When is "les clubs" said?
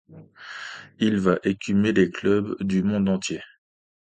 1.93-2.57